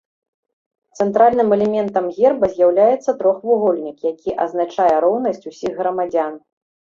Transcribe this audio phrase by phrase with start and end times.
[1.03, 6.33] Цэнтральным элементам герба з'яўляецца трохвугольнік, які азначае роўнасць усіх грамадзян.